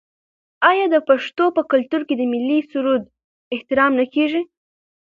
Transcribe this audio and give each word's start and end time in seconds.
آیا 0.69 0.85
د 0.93 0.95
پښتنو 1.07 1.45
په 1.55 1.61
کلتور 1.71 2.01
کې 2.07 2.15
د 2.17 2.21
ملي 2.33 2.59
سرود 2.69 3.03
احترام 3.55 3.91
نه 3.99 4.05
کیږي؟ 4.13 4.41